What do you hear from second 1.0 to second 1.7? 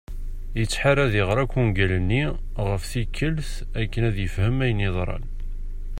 ad iɣar akk